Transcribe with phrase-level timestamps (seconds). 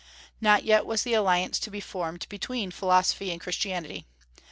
[0.41, 4.07] Not yet was the alliance to be formed between Philosophy and Christianity.